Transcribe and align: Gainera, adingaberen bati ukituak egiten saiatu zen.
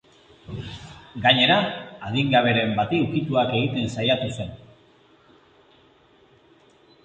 Gainera, 1.25 1.57
adingaberen 2.07 2.75
bati 2.81 3.03
ukituak 3.09 3.55
egiten 3.61 3.95
saiatu 3.99 4.33
zen. 4.39 4.53